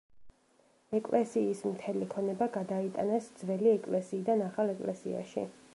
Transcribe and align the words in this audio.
ეკლესიის 0.99 1.61
მთელი 1.73 2.07
ქონება 2.15 2.49
გადაიტანეს 2.57 3.29
ძველი 3.43 3.73
ეკლესიიდან 3.77 4.47
ახალ 4.49 4.75
ეკლესიაში. 4.79 5.49